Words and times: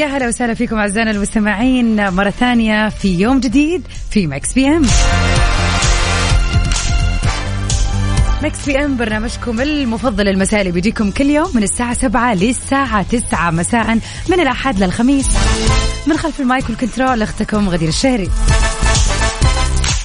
يا 0.00 0.06
هلا 0.06 0.28
وسهلا 0.28 0.54
فيكم 0.54 0.76
أعزائنا 0.76 1.10
المستمعين 1.10 2.10
مرة 2.10 2.30
ثانية 2.30 2.88
في 2.88 3.20
يوم 3.20 3.40
جديد 3.40 3.82
في 4.10 4.26
Mix 4.26 4.52
PM 4.54 4.82
Mix 8.42 8.66
PM 8.66 8.96
برنامجكم 8.96 9.60
المفضل 9.60 10.28
المسائي 10.28 10.72
بيجيكم 10.72 11.10
كل 11.10 11.30
يوم 11.30 11.50
من 11.54 11.62
الساعة 11.62 11.94
7 11.94 12.34
للساعة 12.34 13.02
9 13.02 13.50
مساء 13.50 13.98
من 14.28 14.40
الأحد 14.40 14.82
للخميس. 14.82 15.26
من 16.06 16.16
خلف 16.16 16.40
ال 16.40 16.47
mic 16.47 16.68
وال 16.68 16.80
control 16.80 17.22
أختكم 17.22 17.68
غدير 17.68 17.88
الشهري. 17.88 18.30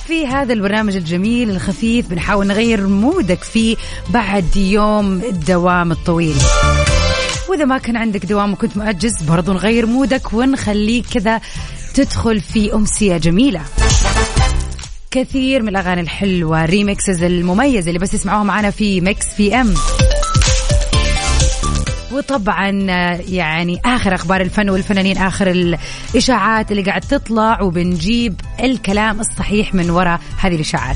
في 0.08 0.28
هذا 0.28 0.54
البرنامج 0.54 0.96
الجميل 0.96 1.50
الخفيف 1.50 2.10
بنحاول 2.10 2.48
نغير 2.48 2.88
mood 2.88 3.32
ك 3.32 3.44
فيه 3.44 3.76
بعد 4.10 4.56
يوم 4.56 5.22
الدوام 5.24 5.92
الطويل. 5.92 6.36
وإذا 7.50 7.66
ما 7.66 7.78
كان 7.78 7.96
عندك 7.96 8.26
دوام 8.26 8.54
وكنت 8.54 8.78
مؤجز 8.78 9.24
برضو 9.24 9.54
نغير 9.54 9.86
mood 9.86 10.24
ك 10.24 10.34
ونخليك 10.34 11.06
كذا 11.14 11.42
تدخل 11.94 12.42
في 12.42 12.74
أمسية 12.74 13.18
جميلة. 13.18 13.62
كثير 15.12 15.62
من 15.62 15.70
الأغاني 15.70 16.02
الحلوة 16.02 16.66
remixes 16.66 17.24
المميزة 17.24 17.88
اللي 17.88 18.00
بس 18.00 18.12
تسمعوها 18.12 18.44
معنا 18.44 18.72
في 18.72 19.02
Mix 19.02 19.26
FM 19.28 19.74
وطبعا 22.12 22.70
يعني 23.30 23.82
آخر 23.86 24.16
أخبار 24.16 24.42
الفن 24.42 24.70
والفنانين 24.70 25.18
آخر 25.18 25.52
الإشاعات 25.52 26.72
اللي 26.72 26.84
قاعد 26.84 27.02
تطلع 27.02 27.62
وبنجيب 27.62 28.42
الكلام 28.64 29.20
الصحيح 29.20 29.74
من 29.74 29.90
وراء 29.90 30.20
هذه 30.38 30.56
الإشاعات. 30.56 30.96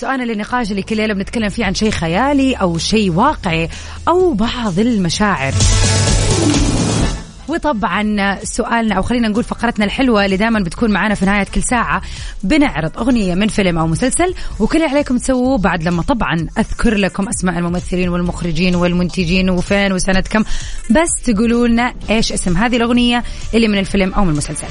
سؤالنا 0.00 0.24
للنقاش 0.24 0.70
اللي 0.70 0.82
كل 0.82 0.96
ليلة 0.96 1.14
بنتكلم 1.14 1.48
فيه 1.48 1.64
عن 1.64 1.74
شيء 1.74 1.90
خيالي 1.90 2.54
أو 2.54 2.78
شيء 2.78 3.10
واقعي 3.10 3.68
أو 4.08 4.32
بعض 4.34 4.78
المشاعر. 4.78 5.54
وطبعا 7.48 8.38
سؤالنا 8.44 8.94
أو 8.94 9.02
خلينا 9.02 9.28
نقول 9.28 9.44
فقرتنا 9.44 9.84
الحلوة 9.84 10.24
اللي 10.24 10.36
دائما 10.36 10.60
بتكون 10.60 10.90
معنا 10.90 11.14
في 11.14 11.26
نهاية 11.26 11.46
كل 11.54 11.62
ساعة 11.62 12.02
بنعرض 12.42 12.98
أغنية 12.98 13.34
من 13.34 13.48
فيلم 13.48 13.78
أو 13.78 13.86
مسلسل 13.86 14.34
وكل 14.60 14.78
اللي 14.78 14.88
عليكم 14.88 15.18
تسووه 15.18 15.58
بعد 15.58 15.82
لما 15.82 16.02
طبعا 16.02 16.46
أذكر 16.58 16.94
لكم 16.94 17.28
أسماء 17.28 17.58
الممثلين 17.58 18.08
والمخرجين 18.08 18.74
والمنتجين 18.74 19.50
وفين 19.50 19.92
وسنة 19.92 20.20
كم 20.20 20.44
بس 20.90 21.22
تقولوا 21.24 21.68
لنا 21.68 21.94
إيش 22.10 22.32
اسم 22.32 22.56
هذه 22.56 22.76
الأغنية 22.76 23.24
اللي 23.54 23.68
من 23.68 23.78
الفيلم 23.78 24.14
أو 24.14 24.24
من 24.24 24.30
المسلسل. 24.30 24.66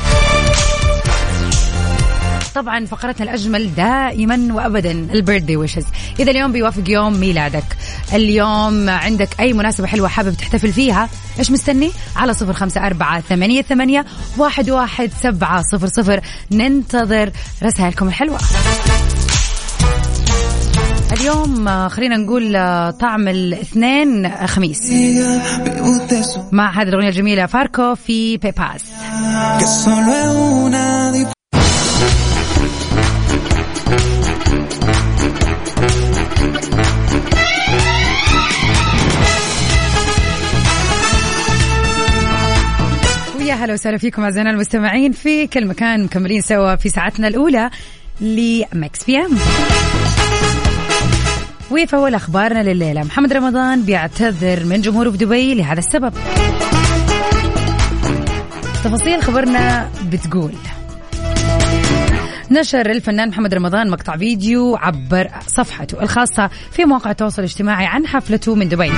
طبعا 2.58 2.86
فقرتنا 2.86 3.26
الأجمل 3.26 3.76
دائما 3.76 4.54
وابدا 4.54 4.92
البيرثدي 4.92 5.58
ويشز. 5.58 5.86
إذا 6.20 6.32
اليوم 6.32 6.52
بيوافق 6.52 6.84
يوم 6.90 7.20
ميلادك. 7.20 7.78
اليوم 8.14 8.90
عندك 8.90 9.30
أي 9.40 9.54
مناسبة 9.54 9.88
حلوة 9.88 10.08
حابب 10.08 10.34
تحتفل 10.34 10.74
فيها 10.74 11.10
إيش 11.40 11.52
مستني؟ 11.52 11.92
على 12.16 12.34
صفر 12.34 12.54
خمسة 12.54 12.88
أربعة 12.88 13.22
ثمانية 13.22 13.62
ثمانية 13.62 14.06
واحد 14.38 14.70
واحد 14.70 15.12
سبعة 15.24 15.62
صفر 15.62 15.88
صفر. 15.88 16.22
ننتظر 16.52 17.32
رسائلكم 17.64 18.08
الحلوة. 18.08 18.40
اليوم 21.12 21.90
خلينا 21.90 22.18
نقول 22.18 22.54
طعم 23.00 23.28
الاثنين 23.28 24.30
خميس. 24.48 24.92
مع 26.52 26.82
هذه 26.82 26.88
الأغنية 26.88 27.10
الجميلة 27.10 27.46
فاركو 27.46 27.96
في 27.96 28.38
بيباس. 28.38 28.84
ويا 43.48 43.56
هلا 43.56 43.74
وسهلا 43.74 43.98
فيكم 43.98 44.24
أعزائنا 44.24 44.50
المستمعين 44.50 45.12
في 45.12 45.48
كل 45.48 45.68
مكان 45.68 46.04
مكملين 46.04 46.42
سوا 46.42 46.76
في 46.76 46.90
ساعتنا 46.90 47.28
الأولى 47.28 47.70
ل 48.22 49.04
Mix 49.04 49.18
PM 49.18 49.38
وفي 51.72 51.96
أول 51.96 52.16
أخبارنا 52.16 52.64
لليلة 52.64 53.04
محمد 53.04 53.34
رمضان 53.34 53.82
بيعتذر 53.82 54.66
من 54.66 54.82
جمهوره 54.82 55.10
في 55.10 55.18
دبي 55.18 55.54
لهذا 55.56 55.80
السبب. 55.80 56.14
تفاصيل 58.84 59.24
خبرنا 59.24 59.92
بتقول. 60.12 60.54
نشر 62.52 62.92
الفنان 62.92 63.30
محمد 63.30 63.54
رمضان 63.54 63.90
مقطع 63.90 64.18
فيديو 64.18 64.76
عبر 64.76 65.30
صفحته 65.48 66.04
الخاصة 66.04 66.50
في 66.72 66.86
مواقع 66.86 67.12
التواصل 67.12 67.42
الاجتماعي 67.42 67.86
عن 67.86 68.08
حفلته 68.08 68.56
من 68.56 68.70
دبي. 68.70 68.92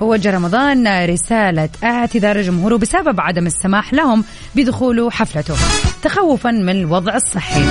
ووجه 0.00 0.30
رمضان 0.30 1.04
رسالة 1.04 1.68
اعتذار 1.84 2.40
جمهوره 2.40 2.76
بسبب 2.76 3.20
عدم 3.20 3.46
السماح 3.46 3.94
لهم 3.94 4.24
بدخول 4.56 5.12
حفلته. 5.12 5.54
تخوفا 6.02 6.50
من 6.50 6.70
الوضع 6.70 7.14
الصحي. 7.14 7.64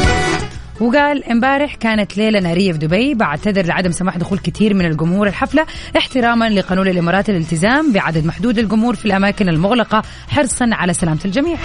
وقال 0.79 1.24
امبارح 1.24 1.75
كانت 1.75 2.18
ليلة 2.18 2.40
نارية 2.40 2.72
في 2.72 2.78
دبي 2.78 3.13
بعتذر 3.13 3.66
لعدم 3.66 3.91
سماح 3.91 4.18
دخول 4.18 4.40
كثير 4.40 4.74
من 4.74 4.85
الجمهور 4.85 5.28
الحفلة 5.28 5.66
احتراما 5.97 6.50
لقانون 6.50 6.88
الإمارات 6.88 7.29
الالتزام 7.29 7.91
بعدد 7.91 8.25
محدود 8.25 8.59
للجمهور 8.59 8.96
في 8.96 9.06
الأماكن 9.06 9.50
المغلقة 9.50 10.03
حرصا 10.28 10.69
على 10.72 10.94
سلامة 10.94 11.19
الجميع. 11.25 11.58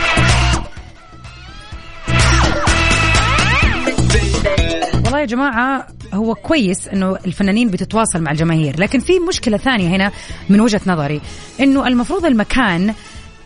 يا 5.25 5.29
جماعة 5.29 5.87
هو 6.15 6.35
كويس 6.35 6.89
إنه 6.89 7.17
الفنانين 7.27 7.71
بتتواصل 7.71 8.23
مع 8.23 8.31
الجماهير 8.31 8.81
لكن 8.81 8.99
في 8.99 9.13
مشكلة 9.29 9.57
ثانية 9.57 9.89
هنا 9.89 10.11
من 10.49 10.61
وجهة 10.61 10.81
نظري 10.87 11.21
إنه 11.61 11.87
المفروض 11.87 12.25
المكان 12.25 12.95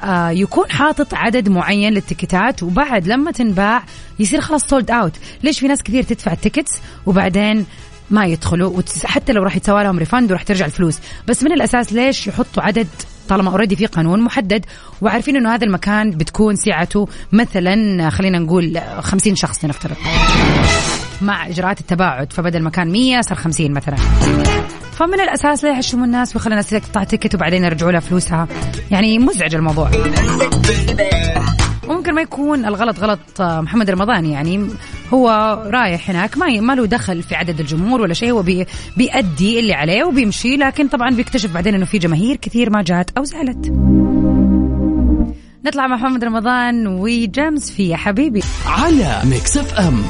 آه 0.03 0.31
يكون 0.31 0.71
حاطط 0.71 1.15
عدد 1.15 1.49
معين 1.49 1.93
للتيكتات 1.93 2.63
وبعد 2.63 3.09
لما 3.09 3.31
تنباع 3.33 3.83
يصير 4.19 4.41
خلاص 4.41 4.65
sold 4.65 4.91
out 4.91 5.13
ليش 5.43 5.61
في 5.61 5.69
ناس 5.69 5.83
كثير 5.83 6.03
تدفع 6.03 6.33
ال 6.33 6.39
tickets 6.39 6.81
وبعدين 7.07 7.67
ما 8.11 8.27
يدخلوا؟ 8.27 8.83
حتى 9.05 9.33
لو 9.33 9.43
راح 9.43 9.57
يتسوى 9.57 9.85
لهم 9.85 9.99
refund 9.99 10.31
وراح 10.31 10.43
ترجع 10.43 10.67
الفلوس. 10.67 10.99
بس 11.29 11.43
من 11.43 11.53
الأساس 11.53 11.93
ليش 11.93 12.27
يحطوا 12.27 12.63
عدد 12.63 12.89
طالما 13.29 13.51
already 13.51 13.77
في 13.77 13.87
قانون 13.87 14.21
محدد؟ 14.21 14.65
وعارفين 15.01 15.37
إنه 15.37 15.55
هذا 15.55 15.65
المكان 15.65 16.11
بتكون 16.11 16.57
سعته 16.57 17.09
مثلا 17.33 18.11
خلينا 18.11 18.39
نقول 18.39 18.81
50 19.01 19.35
شخص 19.35 19.65
لنفترض. 19.65 19.97
مع 21.23 21.47
إجراءات 21.47 21.81
التباعد. 21.81 22.33
فبدل 22.33 22.63
ما 22.63 22.71
كان 22.71 22.93
100 22.93 23.21
صار 23.21 23.39
50 23.39 23.73
مثلا. 23.73 23.97
فمن 24.93 25.21
الأساس 25.21 25.65
لا 25.65 25.71
يحمسوا 25.71 26.05
الناس 26.07 26.37
ويخلوا 26.37 26.53
الناس 26.53 26.71
تقطع 26.71 27.05
ticket 27.05 27.35
وبعدين 27.35 27.65
يرجعوا 27.65 27.93
لها 27.93 28.01
فلوسها. 28.01 28.49
يعني 28.91 29.19
مزعج 29.19 29.55
الموضوع. 29.55 29.91
وممكن 31.89 32.15
ما 32.15 32.21
يكون 32.21 32.65
الغلط 32.65 32.99
غلط 32.99 33.41
آه، 33.41 33.61
محمد 33.61 33.91
رمضان 33.91 34.27
يعني 34.27 34.67
هو 35.15 35.29
رايح 35.67 36.11
هناك 36.11 36.39
ما 36.39 36.61
ما 36.61 36.73
له 36.73 36.87
دخل 36.87 37.23
في 37.23 37.35
عدد 37.35 37.61
الجمهور 37.61 38.01
ولا 38.01 38.15
شيء. 38.15 38.31
هو 38.31 38.43
بي 38.43 38.67
بيأدي 38.97 39.61
اللي 39.61 39.75
عليه 39.75 40.05
وبيمشي 40.05 40.57
لكن 40.57 40.89
طبعا 40.89 41.11
بيكتشف 41.11 41.55
بعدين 41.55 41.75
إنه 41.75 41.85
في 41.85 41.99
جماهير 41.99 42.37
كثير 42.37 42.71
ما 42.71 42.83
جات 42.83 43.11
أو 43.19 43.25
زعلت 43.25 43.73
نطلع 45.65 45.87
مع 45.87 45.97
محمد 45.97 46.25
رمضان 46.25 46.87
وجيمس 46.87 47.71
في 47.71 47.89
يا 47.89 47.97
حبيبي. 47.97 48.43
على 48.67 49.21
Mix 49.25 49.57
FM. 49.57 50.03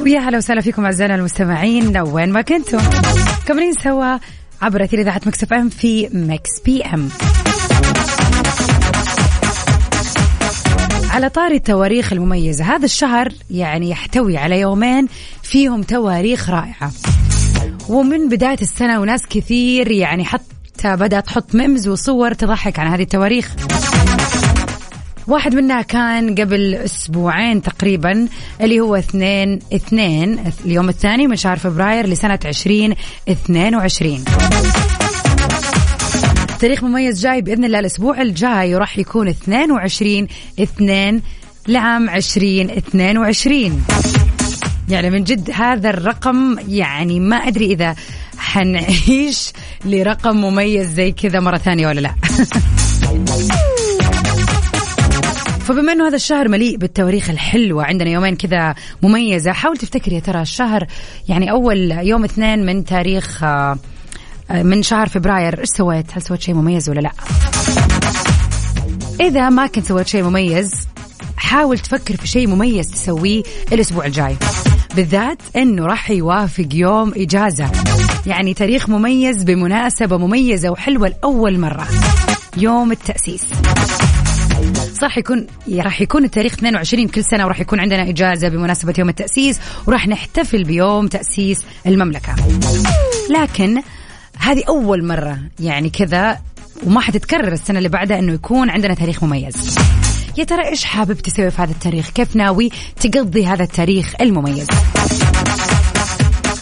ويا 0.00 0.18
هلا 0.20 0.38
وسهلا 0.38 0.60
فيكم 0.60 0.84
أعزائنا 0.84 1.14
المستمعين 1.14 1.98
وين 1.98 2.32
ما 2.32 2.42
كنتم 2.42 2.78
مكملين 3.46 3.72
سوا 3.72 4.18
عبر 4.62 4.84
أثير 4.84 5.00
إذاعة 5.00 5.20
Mix 5.26 5.42
FM 5.42 5.68
في 5.68 6.08
Mix 6.12 6.60
PM. 6.64 7.08
على 11.10 11.28
طاري 11.28 11.56
التواريخ 11.56 12.12
المميزة 12.12 12.64
هذا 12.64 12.84
الشهر 12.84 13.28
يعني 13.50 13.90
يحتوي 13.90 14.36
على 14.36 14.60
يومين 14.60 15.08
فيهم 15.42 15.82
تواريخ 15.82 16.50
رائعة. 16.50 16.92
ومن 17.88 18.28
بداية 18.28 18.58
السنة 18.62 19.00
وناس 19.00 19.26
كثير 19.26 19.90
يعني 19.90 20.24
حتى 20.24 20.96
بدأت 20.96 21.26
تحط 21.26 21.54
memes 21.54 21.88
وصور 21.88 22.32
تضحك 22.32 22.78
عن 22.78 22.86
هذه 22.86 23.02
التواريخ. 23.02 23.54
واحد 25.26 25.54
منها 25.54 25.82
كان 25.82 26.34
قبل 26.34 26.74
أسبوعين 26.74 27.62
تقريبا 27.62 28.28
اللي 28.60 28.80
هو 28.80 28.96
اثنين 28.96 29.58
اثنين 29.74 30.44
اليوم 30.66 30.88
الثاني 30.88 31.26
من 31.26 31.36
شهر 31.36 31.56
فبراير 31.56 32.06
لسنة 32.06 32.38
عشرين 32.44 32.94
اثنين 33.28 33.74
وعشرين. 33.74 34.24
تاريخ 36.60 36.84
مميز 36.84 37.22
جاي 37.22 37.40
بإذن 37.40 37.64
الله 37.64 37.78
الأسبوع 37.78 38.20
الجاي 38.22 38.74
وراح 38.74 38.98
يكون 38.98 39.28
22 39.28 40.26
2 40.60 41.22
لعام 41.68 42.10
2022 42.10 43.84
يعني 44.88 45.10
من 45.10 45.24
جد 45.24 45.50
هذا 45.50 45.90
الرقم 45.90 46.56
يعني 46.68 47.20
ما 47.20 47.36
أدري 47.36 47.66
إذا 47.66 47.94
حنعيش 48.38 49.52
لرقم 49.84 50.36
مميز 50.36 50.88
زي 50.88 51.12
كذا 51.12 51.40
مرة 51.40 51.56
ثانية 51.56 51.86
ولا 51.86 52.00
لا. 52.00 52.14
فبما 55.60 55.92
إنه 55.92 56.08
هذا 56.08 56.16
الشهر 56.16 56.48
مليء 56.48 56.76
بالتواريخ 56.76 57.30
الحلوة 57.30 57.84
عندنا 57.84 58.10
يومين 58.10 58.36
كذا 58.36 58.74
مميزة 59.02 59.52
حاول 59.52 59.76
تفتكر 59.76 60.12
يا 60.12 60.20
ترى 60.20 60.42
الشهر 60.42 60.86
يعني 61.28 61.50
أول 61.50 61.90
يوم 61.90 62.24
اثنين 62.24 62.66
من 62.66 62.84
تاريخ 62.84 63.44
آه، 63.44 63.78
من 64.50 64.82
شهر 64.82 65.08
فبراير 65.08 65.60
إيش 65.60 65.68
سويت؟ 65.68 66.06
هل 66.12 66.22
سويت 66.22 66.40
شيء 66.40 66.54
مميز 66.54 66.90
ولا 66.90 67.00
لا؟ 67.00 67.10
إذا 69.20 69.48
ما 69.48 69.66
كنت 69.66 69.84
سويت 69.86 70.06
شيء 70.06 70.22
مميز 70.22 70.72
حاول 71.36 71.78
تفكر 71.78 72.16
في 72.16 72.26
شيء 72.26 72.48
مميز 72.48 72.90
تسويه 72.90 73.42
الأسبوع 73.72 74.06
الجاي 74.06 74.36
بالذات 74.96 75.38
إنه 75.56 75.86
راح 75.86 76.10
يوافق 76.10 76.68
يوم 76.72 77.12
إجازة 77.16 77.70
يعني 78.26 78.54
تاريخ 78.54 78.88
مميز 78.88 79.42
بمناسبة 79.42 80.16
مميزة 80.16 80.70
وحلوة 80.70 81.08
لأول 81.08 81.58
مرة 81.58 81.86
يوم 82.56 82.92
التأسيس 82.92 83.44
صح 85.00 85.18
يكون 85.18 85.46
راح 85.72 86.00
يكون 86.00 86.24
التاريخ 86.24 86.52
22 86.52 87.08
كل 87.08 87.24
سنة 87.24 87.44
وراح 87.44 87.60
يكون 87.60 87.80
عندنا 87.80 88.08
إجازة 88.08 88.48
بمناسبة 88.48 88.94
يوم 88.98 89.08
التأسيس 89.08 89.60
وراح 89.86 90.08
نحتفل 90.08 90.64
بيوم 90.64 91.06
تأسيس 91.08 91.58
المملكة. 91.86 92.36
لكن 93.30 93.82
هذه 94.38 94.62
أول 94.68 95.04
مرة 95.04 95.38
يعني 95.60 95.90
كذا 95.90 96.38
وما 96.86 97.00
حتتكرر 97.00 97.52
السنة 97.52 97.78
اللي 97.78 97.88
بعدها 97.88 98.18
إنه 98.18 98.32
يكون 98.32 98.70
عندنا 98.70 98.94
تاريخ 98.94 99.24
مميز. 99.24 99.78
يا 100.38 100.44
ترى 100.44 100.68
إيش 100.68 100.84
حابب 100.84 101.14
تسوي 101.14 101.50
في 101.50 101.62
هذا 101.62 101.70
التاريخ؟ 101.70 102.10
كيف 102.10 102.36
ناوي 102.36 102.70
تقضي 103.00 103.46
هذا 103.46 103.62
التاريخ 103.62 104.14
المميز؟ 104.20 104.66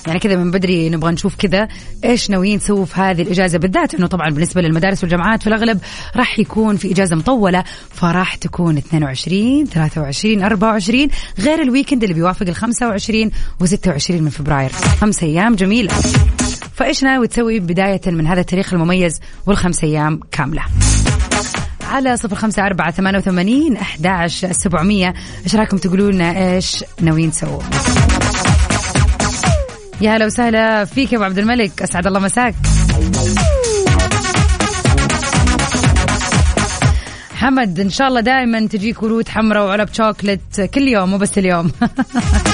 يعني 0.09 0.21
كذا 0.21 0.37
من 0.37 0.51
بدري 0.51 0.91
نبغى 0.91 1.13
نشوف 1.13 1.35
كذا 1.35 1.69
إيش 2.05 2.31
ناويين 2.31 2.59
تسووا 2.59 2.85
في 2.85 3.01
هذه 3.01 3.23
الإجازة 3.23 3.59
بالذات 3.59 3.95
إنه 3.95 4.07
طبعا 4.07 4.31
بالنسبة 4.31 4.61
للمدارس 4.61 5.03
والجامعات 5.03 5.41
في 5.41 5.47
الأغلب 5.47 5.81
راح 6.17 6.39
يكون 6.39 6.77
في 6.77 6.93
إجازة 6.93 7.17
مطولة 7.17 7.65
فراح 7.91 8.35
تكون 8.35 8.77
22 8.77 9.67
23 9.67 10.43
24 10.43 11.09
غير 11.39 11.63
الويكند 11.63 12.03
اللي 12.03 12.15
بيوافق 12.15 12.47
ال 12.49 12.55
25 12.55 13.31
و26 13.31 14.11
من 14.11 14.31
فبراير. 14.31 14.71
خمس 14.73 15.23
أيام 15.23 15.55
جميلة. 15.55 15.95
فإيش 16.75 17.05
ناوي 17.05 17.29
تسوي 17.29 17.61
بداية 17.61 18.01
من 18.07 18.27
هذا 18.27 18.41
التاريخ 18.41 18.75
المميز 18.75 19.21
والخمس 19.47 19.85
أيام 19.85 20.21
كاملة؟ 20.33 20.63
على 21.83 22.17
صفر 22.17 22.37
خمسة 22.37 22.67
أربعة 22.67 22.91
ثمانية 22.91 23.19
وثمانين 23.19 23.77
أحد 23.77 24.27
سبعمية. 24.51 25.15
إيش 25.45 25.57
رايكم 25.57 25.77
تقولوا 25.77 26.13
لنا 26.13 26.55
إيش 26.55 26.85
ناويين 27.01 27.31
تسووا؟ 27.31 27.61
يا 30.01 30.17
هلا 30.17 30.27
وسهلا 30.27 30.85
فيك 30.85 31.13
يا 31.13 31.17
أبو 31.17 31.25
عبد 31.25 31.39
الملك. 31.39 31.83
أسعد 31.83 32.07
الله 32.07 32.21
مساك. 32.21 32.55
حمد 37.35 37.81
إن 37.81 37.91
شاء 37.91 38.09
الله 38.09 38.21
دائما 38.21 38.67
تجيك 38.67 39.03
ورود 39.03 39.29
حمراء 39.29 39.67
وعلب 39.67 39.89
شوكلت 39.93 40.61
كل 40.75 40.89
يوم 40.89 41.11
مو 41.11 41.19
بس 41.19 41.39
اليوم. 41.39 41.73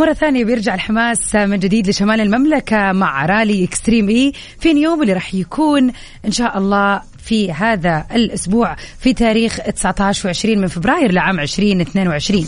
ومرة 0.00 0.12
ثانية 0.12 0.44
بيرجع 0.44 0.74
الحماس 0.74 1.34
من 1.34 1.58
جديد 1.58 1.88
لشمال 1.88 2.20
المملكة 2.20 2.92
مع 2.92 3.26
رالي 3.26 3.64
إكستريم 3.64 4.08
إي. 4.08 4.32
في 4.60 4.70
اليوم 4.70 5.02
اللي 5.02 5.12
راح 5.12 5.34
يكون 5.34 5.92
إن 6.24 6.32
شاء 6.32 6.58
الله 6.58 7.00
في 7.24 7.52
هذا 7.52 8.06
الأسبوع 8.12 8.76
في 9.00 9.12
تاريخ 9.12 9.56
19 9.56 10.34
و20 10.34 10.46
من 10.46 10.66
فبراير 10.66 11.12
لعام 11.12 11.40
2022 11.40 12.46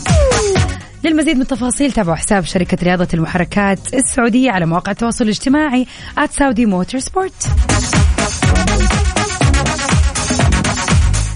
للمزيد 1.03 1.35
من 1.35 1.41
التفاصيل 1.41 1.91
تابعوا 1.91 2.15
حساب 2.15 2.45
شركة 2.45 2.77
رياضة 2.83 3.07
المحركات 3.13 3.93
السعودية 3.93 4.51
على 4.51 4.65
مواقع 4.65 4.91
التواصل 4.91 5.23
الاجتماعي 5.23 5.87
@saudi 6.17 6.67
motorsport. 6.67 7.49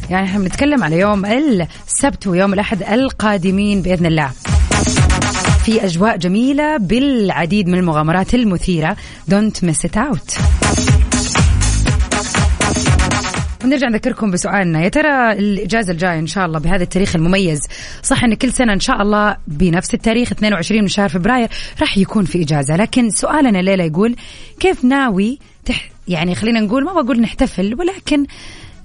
يعني 0.09 0.25
إحنا 0.25 0.39
بنتكلم 0.39 0.83
على 0.83 0.99
يوم 0.99 1.25
السبت 1.25 2.27
ويوم 2.27 2.53
الأحد 2.53 2.83
القادمين 2.83 3.81
بإذن 3.81 4.05
الله. 4.05 4.31
في 5.67 5.85
أجواء 5.85 6.17
جميلة 6.17 6.77
بالعديد 6.77 7.67
من 7.67 7.77
المغامرات 7.79 8.35
المثيرة. 8.35 8.97
don't 9.27 9.63
miss 9.63 9.85
it 9.85 9.97
out 9.97 10.37
ونرجع 13.63 13.87
نذكركم 13.87 14.31
بسؤالنا. 14.31 14.83
يا 14.83 14.89
ترى 14.89 15.31
الإجازة 15.31 15.91
الجاية 15.91 16.19
إن 16.19 16.27
شاء 16.27 16.45
الله 16.45 16.59
بهذا 16.59 16.83
التاريخ 16.83 17.15
المميز 17.15 17.59
صح 18.03 18.23
أن 18.23 18.33
كل 18.33 18.53
سنة 18.53 18.73
إن 18.73 18.79
شاء 18.79 19.01
الله 19.01 19.37
بنفس 19.47 19.93
التاريخ 19.93 20.31
22 20.31 20.81
من 20.81 20.87
شهر 20.87 21.09
فبراير 21.09 21.49
راح 21.81 21.97
يكون 21.97 22.25
في 22.25 22.41
إجازة. 22.41 22.75
لكن 22.75 23.09
سؤالنا 23.09 23.59
الليلة 23.59 23.83
يقول 23.83 24.15
كيف 24.59 24.85
ناوي 24.85 25.39
تح 25.65 25.89
يعني 26.07 26.35
خلينا 26.35 26.59
نقول 26.59 26.83
ما 26.83 27.01
بقول 27.01 27.21
نحتفل 27.21 27.75
ولكن 27.79 28.25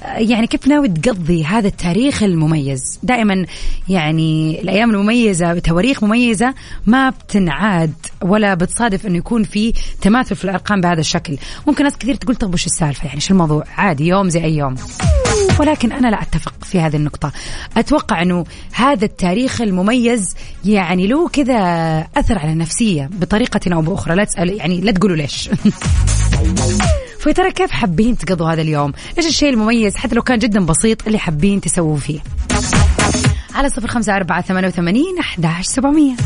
يعني 0.04 0.46
كيف 0.46 0.68
ناوي 0.68 0.88
تقضي 0.88 1.44
هذا 1.44 1.68
التاريخ 1.68 2.22
المميز؟ 2.22 2.98
دائما 3.02 3.46
يعني 3.88 4.60
الأيام 4.60 4.90
المميزة 4.90 5.54
بتواريخ 5.54 6.04
مميزة 6.04 6.54
ما 6.86 7.10
بتنعاد 7.10 7.92
ولا 8.22 8.54
بتصادف 8.54 9.06
أنه 9.06 9.18
يكون 9.18 9.44
في 9.44 9.72
تماثل 10.00 10.36
في 10.36 10.44
الأرقام 10.44 10.80
بهذا 10.80 11.00
الشكل. 11.00 11.36
ممكن 11.66 11.84
ناس 11.84 11.96
كثير 11.98 12.14
تقول 12.14 12.36
طب 12.36 12.54
وش 12.54 12.66
السالفة؟ 12.66 13.06
يعني 13.06 13.20
شو 13.20 13.34
الموضوع؟ 13.34 13.64
عادي 13.76 14.06
يوم 14.06 14.28
زي 14.28 14.44
أي 14.44 14.56
يوم. 14.56 14.74
ولكن 15.60 15.92
أنا 15.92 16.08
لا 16.08 16.22
أتفق 16.22 16.54
في 16.62 16.80
هذه 16.80 16.96
النقطة. 16.96 17.32
أتوقع 17.76 18.22
أنه 18.22 18.44
هذا 18.72 19.04
التاريخ 19.04 19.60
المميز 19.60 20.34
يعني 20.64 21.06
له 21.06 21.28
كذا 21.28 21.58
أثر 22.16 22.38
على 22.38 22.52
النفسية 22.52 23.10
بطريقة 23.12 23.74
أو 23.74 23.82
بأخرى. 23.82 24.14
لا 24.14 24.24
تسأل 24.24 24.56
يعني 24.56 24.80
لا 24.80 24.92
تقولوا 24.92 25.16
ليش. 25.16 25.50
فيا 27.22 27.32
ترى 27.32 27.52
كيف 27.52 27.70
حابين 27.70 28.16
تقضوا 28.16 28.52
هذا 28.52 28.62
اليوم؟ 28.62 28.92
إيش 29.18 29.26
الشيء 29.26 29.50
المميز؟ 29.50 29.96
حتى 29.96 30.14
لو 30.14 30.22
كان 30.22 30.38
جدا 30.38 30.66
بسيط 30.66 31.06
اللي 31.06 31.18
حابين 31.18 31.60
تسووا 31.60 31.96
فيه؟ 31.96 32.20
على 33.54 33.68
صفر 33.68 33.88
خمسة 33.88 34.16
أربعة 34.16 34.42
ثمانية 34.42 34.68
وثمانين 34.68 35.18
أحداش 35.18 35.66
سبعمية. 35.66 36.16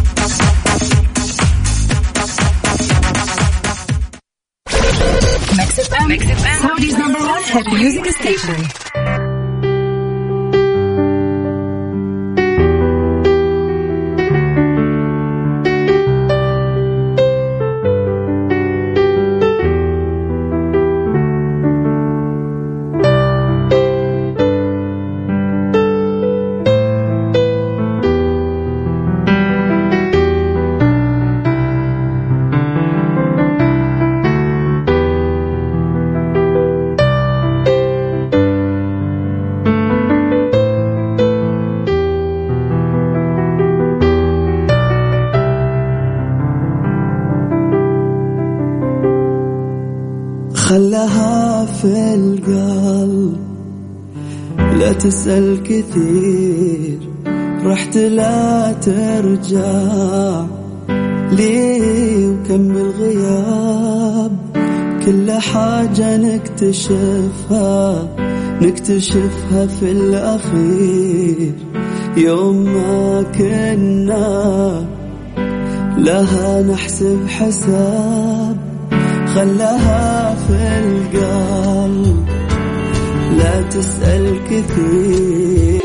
تسأل 55.06 55.62
كثير 55.62 56.98
رحت 57.64 57.96
لا 57.96 58.72
ترجع. 58.72 60.44
ليه 61.32 62.26
وكم 62.26 62.76
الغياب؟ 62.76 64.32
كل 65.06 65.30
حاجة 65.30 66.16
نكتشفها 66.16 68.08
نكتشفها 68.62 69.66
في 69.66 69.92
الأخير. 69.92 71.52
يوم 72.16 72.64
ما 72.64 73.22
كنا 73.22 74.86
لها 75.98 76.62
نحسب 76.62 77.18
حساب 77.28 78.56
خلاها 79.34 80.34
في 80.34 80.78
القلب. 80.84 82.45
لا 83.36 83.62
تسأل 83.62 84.44
كثير. 84.44 85.80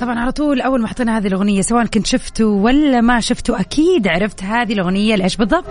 طبعا 0.00 0.18
على 0.18 0.32
طول 0.32 0.60
أول 0.60 0.80
ما 0.80 0.88
حطينا 0.88 1.18
هذه 1.18 1.26
الأغنية 1.26 1.62
سواء 1.62 1.86
كنت 1.86 2.06
شفته 2.06 2.46
ولا 2.46 3.00
ما 3.00 3.20
شفته 3.20 3.60
أكيد 3.60 4.08
عرفت 4.08 4.42
هذه 4.42 4.72
الأغنية. 4.72 5.16
لإيش 5.16 5.36
بالضبط؟ 5.36 5.64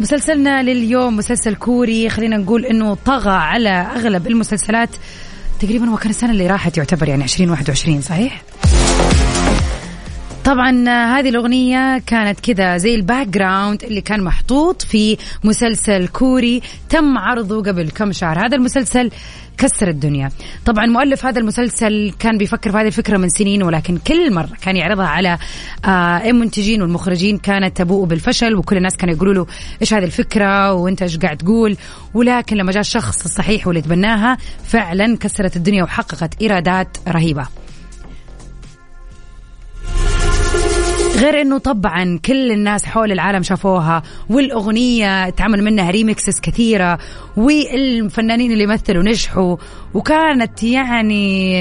مسلسلنا 0.00 0.62
لليوم 0.62 1.16
مسلسل 1.16 1.54
كوري 1.54 2.08
خلينا 2.08 2.36
نقول 2.36 2.66
إنه 2.66 2.94
طغى 2.94 3.30
على 3.30 3.68
أغلب 3.68 4.26
المسلسلات 4.26 4.88
تقريبا 5.60 5.86
هو 5.86 5.96
كان 5.96 6.10
السنة 6.10 6.30
اللي 6.30 6.46
راحت 6.46 6.76
يعتبر 6.76 7.08
يعني 7.08 7.24
2021 7.24 8.00
صحيح؟ 8.00 8.42
طبعا 10.46 10.88
هذه 10.88 11.28
الأغنية 11.28 11.98
كانت 11.98 12.40
كذا 12.40 12.76
زي 12.76 12.94
ال 12.94 13.26
background 13.28 13.84
اللي 13.84 14.00
كان 14.00 14.22
محطوط 14.22 14.82
في 14.82 15.16
مسلسل 15.44 16.08
كوري 16.08 16.62
تم 16.88 17.18
عرضه 17.18 17.62
قبل 17.62 17.90
كم 17.90 18.12
شهر. 18.12 18.46
هذا 18.46 18.56
المسلسل 18.56 19.10
كسر 19.58 19.88
الدنيا. 19.88 20.30
طبعا 20.66 20.86
مؤلف 20.86 21.26
هذا 21.26 21.40
المسلسل 21.40 22.12
كان 22.18 22.38
بيفكر 22.38 22.70
في 22.70 22.76
هذه 22.76 22.86
الفكرة 22.86 23.16
من 23.16 23.28
سنين 23.28 23.62
ولكن 23.62 23.98
كل 23.98 24.34
مرة 24.34 24.50
كان 24.62 24.76
يعرضها 24.76 25.06
على 25.06 25.38
آه 25.84 26.28
المنتجين 26.28 26.82
والمخرجين 26.82 27.38
كانت 27.38 27.76
تبوء 27.76 28.06
بالفشل 28.06 28.54
وكل 28.54 28.76
الناس 28.76 28.96
كانوا 28.96 29.14
يقولوا 29.14 29.34
له 29.34 29.46
إيش 29.80 29.94
هذه 29.94 30.04
الفكرة؟ 30.04 30.72
وأنت 30.72 31.02
إيش 31.02 31.18
قاعد 31.18 31.36
تقول؟ 31.36 31.76
ولكن 32.14 32.56
لما 32.56 32.72
جاء 32.72 32.80
الشخص 32.80 33.24
الصحيح 33.24 33.66
واللي 33.66 33.82
تبناها 33.82 34.38
فعلا 34.64 35.16
كسرت 35.16 35.56
الدنيا 35.56 35.82
وحققت 35.82 36.42
إيرادات 36.42 36.96
رهيبة. 37.08 37.46
غير 41.16 41.40
إنه 41.40 41.58
طبعا 41.58 42.18
كل 42.24 42.52
الناس 42.52 42.84
حول 42.84 43.12
العالم 43.12 43.42
شافوها 43.42 44.02
والأغنية 44.30 45.28
اتعمل 45.28 45.64
منها 45.64 45.90
ريمكسز 45.90 46.40
كثيرة 46.40 46.98
والفنانين 47.36 48.52
اللي 48.52 48.66
مثلوا 48.66 49.02
نجحوا 49.02 49.56
وكانت 49.94 50.62
يعني 50.62 51.54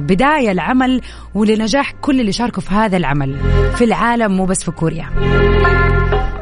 بداية 0.00 0.50
العمل 0.50 1.00
ولنجاح 1.34 1.92
كل 2.00 2.20
اللي 2.20 2.32
شاركوا 2.32 2.62
في 2.62 2.74
هذا 2.74 2.96
العمل 2.96 3.36
في 3.74 3.84
العالم 3.84 4.32
مو 4.32 4.44
بس 4.44 4.64
في 4.64 4.70
كوريا. 4.70 5.08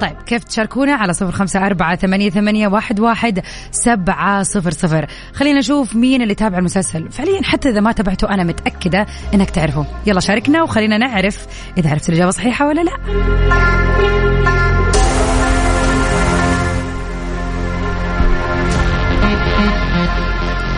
طيب 0.01 0.17
كيف 0.27 0.45
تشاركونا 0.45 0.95
على 0.95 1.13
صفر 1.13 1.33
خمسة 1.33 1.67
أربعة 1.67 1.97
ثمانية, 1.97 2.31
ثمانية 2.31 2.69
واحد, 2.69 3.01
واحد 3.01 3.43
سبعة 3.71 4.43
صفر 4.43 4.71
صفر. 4.71 5.07
خلينا 5.35 5.59
نشوف 5.59 5.97
مين 5.97 6.23
اللي 6.23 6.35
تابع 6.35 6.59
المسلسل. 6.59 7.11
فعليا 7.11 7.43
حتى 7.45 7.69
إذا 7.69 7.81
ما 7.81 7.93
تابعته 7.93 8.29
أنا 8.35 8.45
متأكدة 8.45 9.07
إنك 9.35 9.51
تعرفه. 9.51 9.87
يلا 10.07 10.21
شاركنا 10.21 10.63
وخلينا 10.63 10.99
نعرف 10.99 11.47
إذا 11.79 11.91
عرفت 11.91 12.09
الإجابة 12.09 12.31
صحيحة 12.31 12.67
ولا 12.67 12.81
لا. 12.81 12.93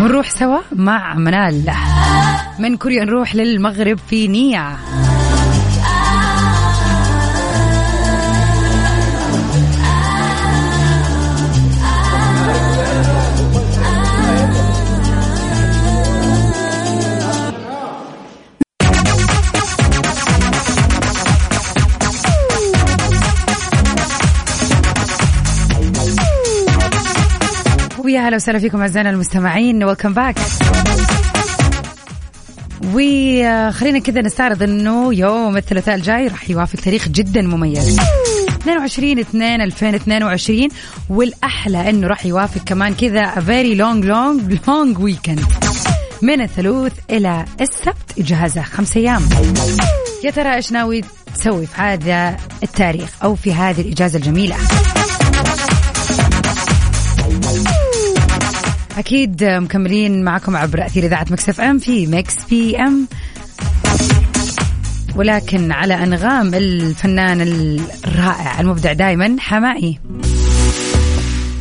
ونروح 0.01 0.31
سوا 0.31 0.59
مع 0.73 1.15
منال. 1.15 1.73
من 2.59 2.77
كوريا 2.77 3.05
نروح 3.05 3.35
للمغرب 3.35 3.99
في 3.99 4.29
نية. 4.29 4.77
ويا 28.23 28.29
هلا 28.29 28.37
وسهلا 28.37 28.59
فيكم 28.59 28.81
أعزائنا 28.81 29.11
المستمعين. 29.11 29.85
ويلكم 29.85 30.15
باك 30.15 30.37
وخلينا 32.85 33.99
كذا 33.99 34.21
نستعرض 34.21 34.63
إنه 34.63 35.15
يوم 35.15 35.57
الثلاثاء 35.57 35.95
الجاي 35.95 36.27
راح 36.27 36.51
يوافق 36.51 36.81
تاريخ 36.81 37.09
جدا 37.09 37.43
مميز. 37.43 37.99
22 38.49 39.19
2 39.19 39.61
2022 39.61 40.69
والأحلى 41.09 41.91
إنه 41.91 42.07
راح 42.07 42.27
يوافق 42.27 42.61
كمان 42.65 42.95
كذا 42.95 43.35
very 43.35 43.77
long 43.79 44.05
long 44.05 44.59
long 44.67 45.03
weekend. 45.03 45.43
من 46.23 46.41
الثلاث 46.41 46.93
إلى 47.11 47.45
السبت 47.61 48.19
إجازة 48.19 48.63
خمس 48.63 48.97
أيام. 48.97 49.23
يا 50.25 50.31
ترى 50.31 50.55
إيش 50.55 50.73
ناوي 50.73 51.01
تسوي 51.35 51.67
في 51.67 51.81
هذا 51.81 52.37
التاريخ 52.63 53.11
أو 53.25 53.35
في 53.35 53.55
هذه 53.55 53.81
الإجازة 53.81 54.17
الجميلة؟ 54.19 54.57
أكيد 58.99 59.45
مكملين 59.45 60.25
معكم 60.25 60.57
عبر 60.57 60.87
أثير 60.87 61.05
إذاعة 61.05 61.27
Mix 61.31 61.49
FM 61.49 61.79
في 61.79 62.07
Mix 62.07 62.37
PM. 62.51 63.09
ولكن 65.17 65.73
على 65.73 65.95
أنغام 65.95 66.55
الفنان 66.55 67.41
الرائع 68.05 68.61
المبدع 68.61 68.93
دائما 68.93 69.37
حماقي 69.39 69.99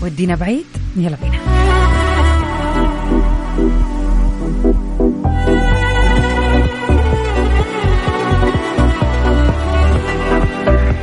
وديني 0.01 0.35
بعيد. 0.35 0.65
يلا 0.97 1.17
بينا. 1.21 1.50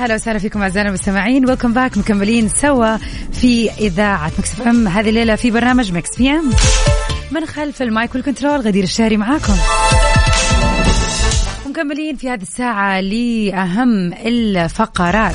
هلا 0.00 0.14
وسهلا 0.14 0.38
فيكم 0.38 0.62
أعزائنا 0.62 0.88
المستمعين. 0.88 1.46
welcome 1.46 1.72
back 1.72 1.98
مكملين 1.98 2.48
سوا 2.48 2.96
في 3.32 3.70
إذاعة 3.70 4.32
Mix 4.38 4.60
FM. 4.66 4.88
هذه 4.88 5.08
الليلة 5.08 5.36
في 5.36 5.50
برنامج 5.50 5.92
Mix 5.92 6.16
PM. 6.16 6.50
من 7.30 7.46
خلف 7.46 7.82
المايك 7.82 8.14
وال 8.14 8.24
control 8.24 8.60
غدير 8.60 8.84
الشهري 8.84 9.16
معاكم. 9.16 9.56
ومكملين 11.66 12.16
في 12.16 12.30
هذه 12.30 12.42
الساعة 12.42 13.00
لأهم 13.00 14.12
الفقرات. 14.12 15.34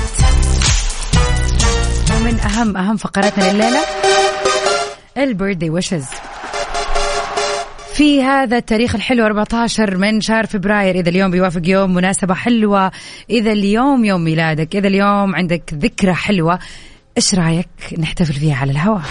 ومن 2.16 2.40
أهم 2.40 2.76
أهم 2.76 2.96
فقراتنا 2.96 3.52
لليلة 3.52 3.80
ال 5.18 5.24
birthday 5.24 5.70
wishes. 5.70 6.04
في 7.96 8.22
هذا 8.22 8.56
التاريخ 8.56 8.94
الحلو 8.94 9.26
14 9.26 9.96
من 9.96 10.20
شهر 10.20 10.46
فبراير. 10.46 10.94
إذا 10.94 11.08
اليوم 11.08 11.30
بيوافق 11.30 11.60
يوم 11.64 11.94
مناسبة 11.94 12.34
حلوة. 12.34 12.90
إذا 13.30 13.52
اليوم 13.52 14.04
يوم 14.04 14.24
ميلادك. 14.24 14.76
إذا 14.76 14.88
اليوم 14.88 15.34
عندك 15.36 15.74
ذكرى 15.74 16.14
حلوة 16.14 16.58
إيش 17.16 17.34
رأيك 17.34 17.68
نحتفل 17.98 18.32
فيها 18.32 18.56
على 18.56 18.72
الهواء؟ 18.72 19.02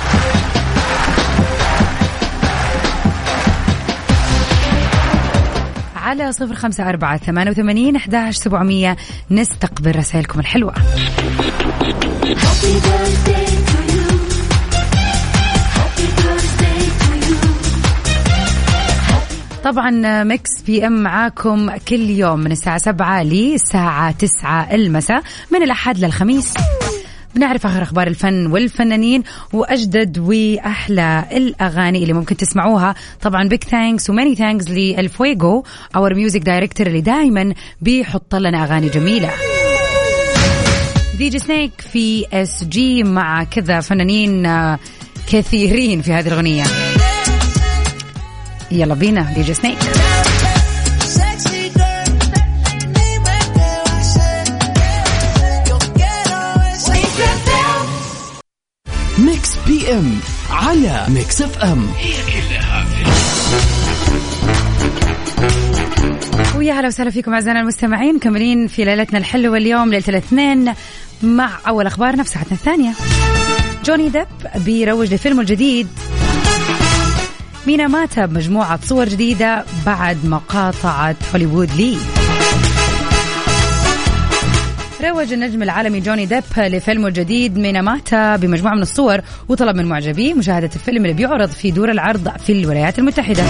على 5.96 6.32
صفر 6.32 6.56
خمسة 6.56 6.90
أربعة 6.90 7.18
ثمانية 7.18 7.52
وثمانين 7.52 7.96
أحداش 7.96 8.36
سبعمية. 8.36 8.98
نستقبل 9.32 9.96
رسائلكم 9.96 10.40
الحلوة. 10.40 10.74
طبعا 19.66 20.24
Mix 20.24 20.62
PM 20.62 21.04
معاكم 21.04 21.70
كل 21.78 22.10
يوم 22.10 22.40
من 22.40 22.52
الساعة 22.52 22.78
7 22.78 23.24
للساعة 23.24 24.12
9 24.12 24.76
المساء 24.76 25.24
من 25.52 25.64
الأحد 25.64 25.98
للخميس. 25.98 26.54
بنعرف 27.36 27.66
آخر 27.66 27.84
أخبار 27.84 28.08
الفن 28.08 28.46
والفنانين 28.48 29.24
وأجدد 29.54 30.18
وأحلى 30.18 31.26
الأغاني 31.32 32.02
اللي 32.02 32.14
ممكن 32.14 32.38
تسمعوها. 32.38 32.96
طبعا 33.22 33.48
big 33.48 33.64
thanks 33.64 34.10
و 34.10 34.15
many 34.15 34.36
thanks 34.36 34.70
للفويجو 34.70 35.64
our 35.96 36.14
music 36.14 36.42
director 36.42 36.88
اللي 36.88 37.02
دائما 37.02 37.54
بيحط 37.82 38.36
لنا 38.36 38.64
أغاني 38.64 38.90
جميلة. 38.90 39.30
DJ 41.18 41.40
Snake 41.40 41.82
في 41.82 42.26
اس 42.34 42.64
جي 42.64 43.04
مع 43.04 43.44
كذا 43.44 43.80
فنانين 43.80 44.46
آه، 44.46 44.80
كثيرين 45.28 46.02
في 46.02 46.14
هذه 46.14 46.28
الأغنية. 46.28 46.64
يلا 48.76 48.94
بينا 48.96 49.34
DJ 49.36 49.54
Snake. 49.54 49.78
Mix 59.18 59.56
PM 59.68 60.20
على 60.52 61.06
Mix 61.10 61.42
FM. 61.42 61.88
هي 61.98 62.14
كلها 62.14 62.86
في 66.44 66.58
ويا 66.58 66.74
هلا 66.74 66.88
وسهلا 66.88 67.10
فيكم 67.10 67.34
أعزائنا 67.34 67.60
المستمعين 67.60 68.16
مكملين 68.16 68.68
في 68.68 68.86
ليلتنا 68.86 69.20
الحلوة 69.20 69.58
اليوم 69.58 69.90
ليلة 69.90 70.04
الاثنين 70.08 70.74
مع 71.24 71.50
أول 71.68 71.88
أخبار 71.88 72.16
في 72.16 72.32
ساعتنا 72.34 72.52
الثانية. 72.52 72.94
جوني 73.86 74.10
ديب 74.10 74.28
بيروج 74.56 75.14
لفيلمه 75.14 75.42
الجديد 75.42 75.88
ميناماتا 77.68 78.20
بمجموعة 78.20 78.80
صور 78.84 79.10
جديدة 79.10 79.64
بعد 79.86 80.26
مقاطعة 80.26 81.16
هوليوود 81.34 81.72
له. 81.72 81.98
روج 85.04 85.34
النجم 85.34 85.64
العالمي 85.64 86.00
جوني 86.00 86.26
ديب 86.26 86.44
لفيلمه 86.58 87.08
الجديد 87.08 87.58
ميناماتا 87.58 88.36
بمجموعة 88.36 88.74
من 88.76 88.82
الصور 88.82 89.22
وطلب 89.50 89.76
من 89.76 89.86
معجبيه 89.86 90.34
مشاهدة 90.34 90.70
الفيلم 90.76 91.06
اللي 91.06 91.14
بيعرض 91.14 91.50
في 91.50 91.72
دور 91.72 91.92
العرض 91.92 92.30
في 92.38 92.52
الولايات 92.52 93.00
المتحدة. 93.00 93.44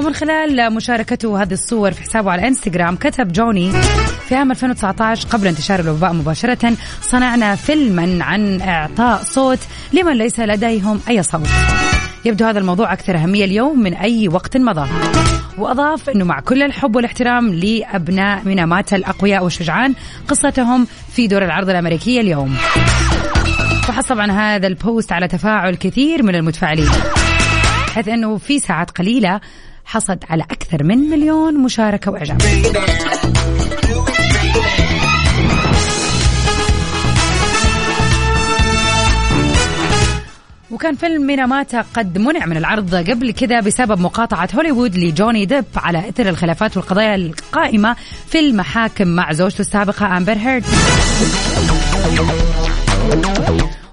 ومن 0.00 0.14
خلال 0.14 0.74
مشاركته 0.74 1.42
هذه 1.42 1.52
الصور 1.52 1.92
في 1.92 2.02
حسابه 2.02 2.30
على 2.30 2.48
إنستغرام 2.48 2.96
كتب 2.96 3.32
جوني 3.32 3.72
في 4.28 4.34
عام 4.34 4.50
2019 4.50 5.28
قبل 5.28 5.46
انتشار 5.46 5.80
الوباء 5.80 6.12
مباشرة 6.12 6.72
صنعنا 7.02 7.56
فيلما 7.56 8.24
عن 8.24 8.60
إعطاء 8.60 9.22
صوت 9.22 9.58
لمن 9.92 10.12
ليس 10.12 10.40
لديهم 10.40 11.00
أي 11.08 11.22
صوت. 11.22 11.48
يبدو 12.24 12.44
هذا 12.44 12.58
الموضوع 12.58 12.92
أكثر 12.92 13.16
أهمية 13.16 13.44
اليوم 13.44 13.80
من 13.82 13.94
أي 13.94 14.28
وقت 14.28 14.56
مضى. 14.56 14.88
وأضاف 15.58 16.10
أنه 16.10 16.24
مع 16.24 16.40
كل 16.40 16.62
الحب 16.62 16.96
والاحترام 16.96 17.54
لأبناء 17.54 18.42
ميناماتا 18.44 18.96
الأقوياء 18.96 19.44
والشجعان 19.44 19.94
قصتهم 20.28 20.86
في 21.12 21.26
دور 21.26 21.44
العرض 21.44 21.70
الأمريكية 21.70 22.20
اليوم. 22.20 22.56
وحصل 23.88 24.08
طبعا 24.08 24.32
هذا 24.32 24.66
ال 24.66 24.75
post 24.75 25.12
على 25.12 25.28
تفاعل 25.28 25.74
كثير 25.74 26.22
من 26.22 26.34
المتفاعلين 26.34 26.90
حيث 27.94 28.08
أنه 28.08 28.36
في 28.36 28.58
ساعات 28.58 28.90
قليلة 28.90 29.40
حصد 29.90 30.18
على 30.30 30.42
أكثر 30.42 30.84
من 30.84 30.98
مليون 30.98 31.54
مشاركة 31.54 32.10
وإعجاب. 32.10 32.38
وكان 40.70 40.94
فيلم 40.94 41.26
ميناماتا 41.26 41.84
قد 41.94 42.18
منع 42.18 42.46
من 42.46 42.56
العرض 42.56 42.94
قبل 42.94 43.32
كذا 43.32 43.60
بسبب 43.60 44.00
مقاطعة 44.00 44.48
هوليوود 44.54 44.96
لجوني 44.96 45.46
ديب 45.46 45.64
على 45.76 46.08
إثر 46.08 46.28
الخلافات 46.28 46.76
والقضايا 46.76 47.14
القائمة 47.14 47.96
في 48.26 48.38
المحاكم 48.38 49.08
مع 49.08 49.32
زوجته 49.32 49.60
السابقة 49.60 50.16
أمبر 50.16 50.32
هيرد. 50.32 50.64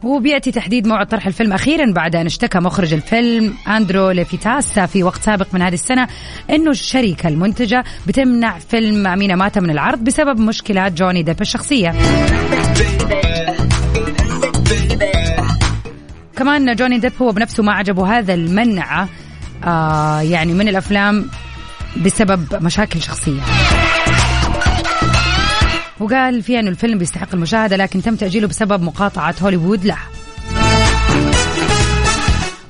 وبيأتي 0.04 0.52
تحديد 0.52 0.88
موعد 0.88 1.08
طرح 1.08 1.28
الفيلم 1.28 1.54
أخيرا 1.54 1.92
بعد 1.92 2.16
أن 2.16 2.26
اشتكى 2.26 2.60
مخرج 2.60 2.94
الفيلم 2.94 3.54
أندرو 3.68 4.12
ليفيتاس 4.12 4.86
في 4.86 5.04
وقت 5.04 5.22
سابق 5.22 5.48
من 5.54 5.62
هذه 5.62 5.74
السنة 5.74 6.08
أنه 6.50 6.72
الشركة 6.72 7.30
المنتجة 7.30 7.84
بتمنع 8.08 8.58
فيلم 8.60 9.20
ميناماتا 9.20 9.60
من 9.62 9.70
العرض 9.70 10.04
بسبب 10.04 10.40
مشكلات 10.40 10.94
جوني 10.94 11.24
ديب 11.24 11.42
الشخصية. 11.42 11.96
كمان 16.38 16.76
جوني 16.76 17.00
ديب 17.00 17.14
هو 17.22 17.32
بنفسه 17.32 17.64
ما 17.64 17.74
عجبه 17.74 18.18
هذا 18.18 18.34
المنع 18.34 19.08
آه 19.64 20.22
يعني 20.22 20.54
من 20.54 20.68
الأفلام 20.68 21.26
بسبب 22.06 22.64
مشاكل 22.64 23.02
شخصية. 23.02 23.42
وقال 26.00 26.44
فيها 26.44 26.60
انه 26.60 26.70
الفيلم 26.70 26.98
بيستحق 26.98 27.28
المشاهدة 27.34 27.76
لكن 27.76 28.02
تم 28.02 28.16
تأجيله 28.16 28.48
بسبب 28.48 28.82
مقاطعة 28.82 29.36
هوليوود 29.42 29.86
له. 29.86 29.98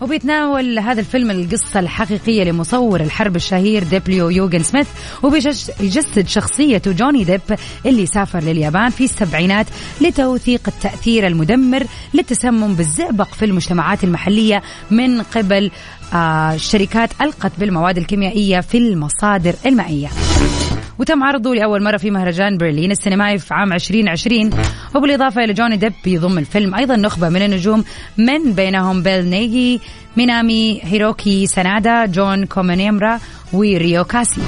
وبيتناول 0.02 0.80
هذا 0.80 1.00
الفيلم 1.00 1.32
القصة 1.32 1.80
الحقيقية 1.80 2.44
لمصور 2.44 3.02
الحرب 3.02 3.36
الشهير 3.36 3.84
دبليو 3.84 4.30
يوجين 4.30 4.64
سميث 4.64 4.88
وبيجسد 5.24 6.28
شخصية 6.28 6.82
جوني 6.88 7.24
ديب 7.24 7.42
اللي 7.86 8.06
سافر 8.06 8.40
لليابان 8.40 8.90
في 8.90 9.04
السبعينات 9.04 9.66
لتوثيق 10.02 10.62
التأثير 10.68 11.28
المدمر 11.28 11.84
للتسمم 12.14 12.74
بالزئبق 12.74 13.34
في 13.34 13.46
المجتمعات 13.46 14.04
المحلية 14.04 14.62
من 14.92 15.22
قبل 15.22 15.72
آه 16.14 16.54
الشركات 16.54 17.10
ألقت 17.22 17.52
بالمواد 17.58 17.98
الكيميائية 17.98 18.60
في 18.60 18.78
المصادر 18.78 19.56
المائية. 19.66 20.10
وتم 21.00 21.24
عرضه 21.24 21.56
لأول 21.56 21.84
مرة 21.84 21.98
في 21.98 22.12
مهرجان 22.12 22.58
برلين 22.58 22.92
السينمائي 22.92 23.38
في 23.38 23.54
عام 23.54 23.74
2020 23.74 24.50
وبالإضافة 24.96 25.44
إلى 25.44 25.54
جوني 25.54 25.78
ديب 25.78 25.94
يضم 26.06 26.38
الفيلم 26.38 26.76
أيضا 26.76 26.96
نخبة 26.96 27.30
من 27.30 27.42
النجوم 27.42 27.84
من 28.18 28.54
بينهم 28.54 29.04
بيل 29.04 29.30
نيجي 29.30 29.82
مينامي 30.18 30.80
هيروكي 30.84 31.48
سانادا 31.48 32.06
جون 32.06 32.46
كومانيمرا 32.46 33.20
وريو 33.54 34.04
كاسي. 34.04 34.42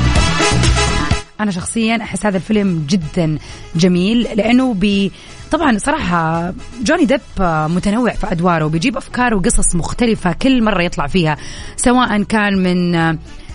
أنا 1.40 1.52
شخصيا 1.52 1.96
أحس 2.02 2.26
هذا 2.26 2.38
الفيلم 2.38 2.86
جدا 2.90 3.38
جميل 3.76 4.22
لأنه 4.22 4.74
بي 4.74 5.12
طبعا 5.52 5.78
صراحة 5.78 6.54
جوني 6.84 7.06
ديب 7.06 7.22
متنوع 7.42 8.12
في 8.12 8.32
أدواره 8.32 8.68
بيجيب 8.68 8.98
أفكار 8.98 9.34
وقصص 9.34 9.76
مختلفة 9.76 10.32
كل 10.32 10.64
مرة 10.64 10.84
يطلع 10.84 11.08
فيها 11.08 11.38
سواء 11.78 12.24
كان 12.24 12.64
من 12.64 12.96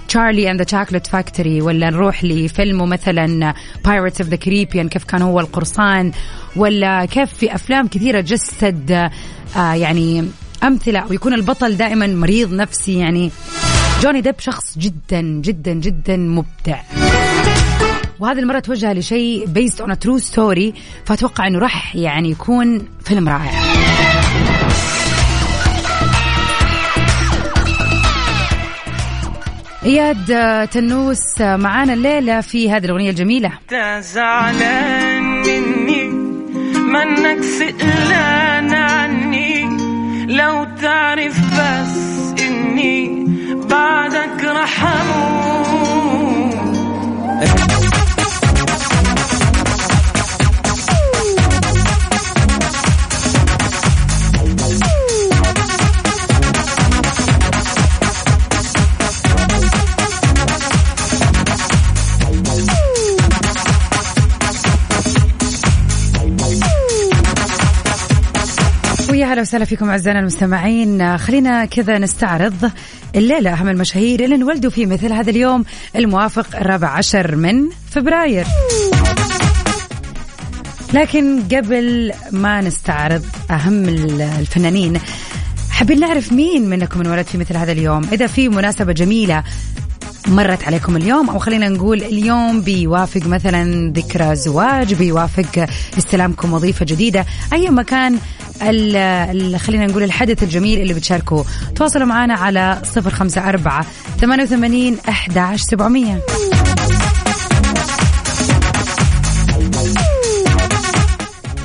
Charlie 0.08 0.50
and 0.50 0.62
the 0.62 0.78
Chocolate 0.78 1.06
Factory 1.06 1.60
ولا 1.60 1.90
نروح 1.90 2.24
لفيلمه 2.24 2.86
مثلا 2.86 3.54
Pirates 3.84 4.20
of 4.20 4.30
the 4.30 4.36
Caribbean 4.36 4.88
كيف 4.88 5.04
كان 5.04 5.22
هو 5.22 5.40
القرصان؟ 5.40 6.12
ولا 6.56 7.04
كيف 7.04 7.32
في 7.34 7.54
أفلام 7.54 7.88
كثيرة 7.88 8.20
جسد 8.20 9.10
آه 9.56 9.72
يعني 9.72 10.24
أمثلة 10.62 11.06
ويكون 11.10 11.34
البطل 11.34 11.76
دائما 11.76 12.06
مريض 12.06 12.52
نفسي 12.52 12.98
يعني 12.98 13.30
جوني 14.02 14.20
ديب 14.20 14.34
شخص 14.38 14.78
جدا 14.78 15.20
جدا 15.20 15.72
جدا 15.72 16.16
مبدع. 16.16 16.80
وهذه 18.20 18.38
المرة 18.38 18.58
توجه 18.58 18.92
لشيء 18.92 19.46
based 19.46 19.80
on 19.80 19.98
true 19.98 20.18
story 20.18 20.74
فأتوقع 21.04 21.46
إنه 21.46 21.58
راح 21.58 21.96
يعني 21.96 22.30
يكون 22.30 22.86
فيلم 23.04 23.28
رائع. 23.28 23.52
إياد 29.84 30.68
طنوس 30.68 31.40
معانا 31.40 31.92
الليلة 31.92 32.40
في 32.40 32.70
هذه 32.70 32.84
الأغنية 32.84 33.10
الجميلة. 33.10 33.52
زعلان 34.00 35.22
مني 35.22 36.04
منك 36.74 37.42
سئلان 37.42 38.74
عني. 38.74 39.64
لو 40.26 40.66
تعرف 40.82 41.43
وسهلا 69.44 69.64
فيكم 69.64 69.90
أعزائنا 69.90 70.20
المستمعين. 70.20 71.18
خلينا 71.18 71.64
كذا 71.64 71.98
نستعرض 71.98 72.70
الليلة 73.16 73.52
أهم 73.52 73.68
المشاهير 73.68 74.24
اللي 74.24 74.34
انولدوا 74.34 74.70
في 74.70 74.86
مثل 74.86 75.12
هذا 75.12 75.30
اليوم 75.30 75.64
الموافق 75.96 76.56
الرابع 76.56 76.88
عشر 76.88 77.36
من 77.36 77.68
فبراير. 77.90 78.46
لكن 80.92 81.42
قبل 81.42 82.12
ما 82.32 82.60
نستعرض 82.60 83.24
أهم 83.50 83.88
الفنانين 84.40 85.00
حابين 85.70 86.00
نعرف 86.00 86.32
مين 86.32 86.68
منكم 86.70 87.00
انولد 87.00 87.26
في 87.26 87.38
مثل 87.38 87.56
هذا 87.56 87.72
اليوم؟ 87.72 88.04
إذا 88.12 88.26
في 88.26 88.48
مناسبة 88.48 88.92
جميلة 88.92 89.42
مرت 90.28 90.64
عليكم 90.64 90.96
اليوم 90.96 91.30
أو 91.30 91.38
خلينا 91.38 91.68
نقول 91.68 92.02
اليوم 92.02 92.60
بيوافق 92.60 93.26
مثلا 93.26 93.92
ذكرى 93.92 94.36
زواج 94.36 94.94
بيوافق 94.94 95.66
استلامكم 95.98 96.52
وظيفة 96.52 96.84
جديدة 96.84 97.26
أي 97.52 97.70
مكان 97.70 98.18
خلينا 99.58 99.86
نقول 99.86 100.02
الحدث 100.02 100.42
الجميل 100.42 100.80
اللي 100.80 100.94
بتشاركوه. 100.94 101.44
تواصلوا 101.76 102.06
معنا 102.06 102.34
على 102.34 102.82
054 102.96 103.84
88 104.20 104.98
11700 105.08 106.20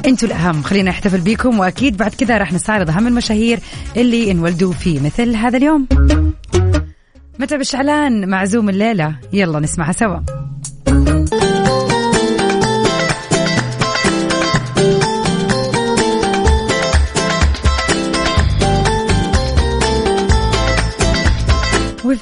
أنتوا 0.05 0.27
الأهم 0.27 0.61
خلينا 0.61 0.89
نحتفل 0.89 1.21
بيكم 1.21 1.59
وأكيد 1.59 1.97
بعد 1.97 2.13
كذا 2.13 2.37
راح 2.37 2.53
نستعرض 2.53 2.89
أهم 2.89 3.07
المشاهير 3.07 3.59
اللي 3.97 4.31
انولدوا 4.31 4.73
في 4.73 4.99
مثل 4.99 5.35
هذا 5.35 5.57
اليوم. 5.57 5.87
متى 7.39 7.57
بالشعلان 7.57 8.29
معزوم 8.29 8.69
الليلة 8.69 9.15
يلا 9.33 9.59
نسمعها 9.59 9.91
سوا. 9.91 10.19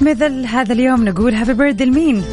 مثل 0.02 0.46
هذا 0.46 0.72
اليوم 0.72 1.04
نقول 1.04 1.34
هابي 1.34 1.54
بيرثدي 1.54 1.84
لمين؟ 1.84 2.24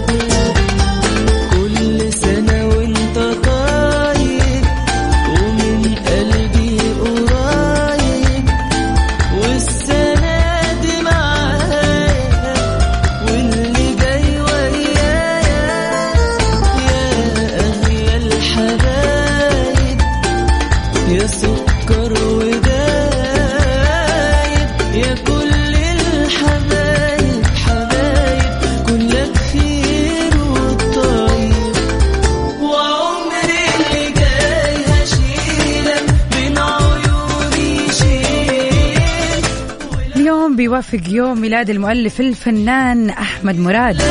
بيوافق 40.95 41.09
يوم 41.09 41.41
ميلاد 41.41 41.69
المؤلف 41.69 42.19
الفنان 42.19 43.09
أحمد 43.09 43.59
مراد. 43.59 44.01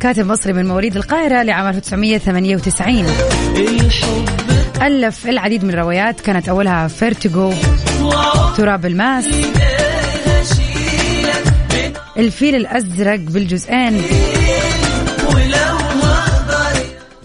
كاتب 0.00 0.26
مصري 0.26 0.52
من 0.52 0.68
مواليد 0.68 0.96
القاهرة 0.96 1.42
لعام 1.42 1.66
1998 1.66 3.06
الحب 3.56 4.28
ألف 4.82 5.26
العديد 5.26 5.64
من 5.64 5.70
الروايات 5.70 6.20
كانت 6.20 6.48
أولها 6.48 6.88
فيرتيجو 6.88 7.52
تراب 8.56 8.86
الماس 8.86 9.28
الفيل 12.18 12.54
الأزرق 12.54 13.20
بالجزئين. 13.20 14.02